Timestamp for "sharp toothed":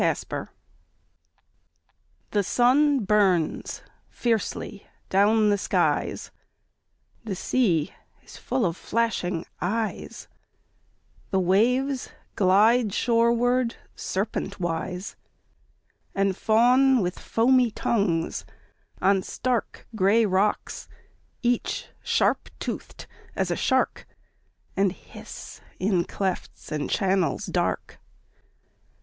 22.01-23.05